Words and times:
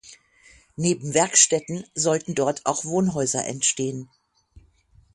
Neben 0.77 1.13
Werkstätten 1.13 1.85
sollten 1.93 2.33
dort 2.33 2.65
auch 2.65 2.85
Wohnhäuser 2.85 3.45
entstehen. 3.45 4.09